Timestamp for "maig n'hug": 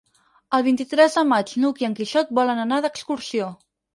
1.33-1.83